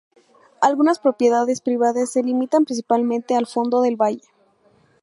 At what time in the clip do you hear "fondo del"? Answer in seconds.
3.45-3.97